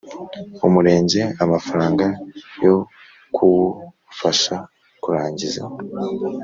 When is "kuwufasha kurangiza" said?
3.35-5.63